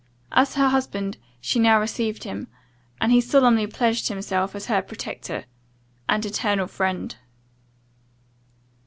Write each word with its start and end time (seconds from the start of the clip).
As 0.31 0.55
her 0.55 0.69
husband 0.69 1.19
she 1.39 1.59
now 1.59 1.79
received 1.79 2.23
him, 2.23 2.47
and 2.99 3.11
he 3.11 3.21
solemnly 3.21 3.67
pledged 3.67 4.07
himself 4.07 4.55
as 4.55 4.65
her 4.65 4.81
protector 4.81 5.45
and 6.09 6.25
eternal 6.25 6.65
friend. 6.65 7.15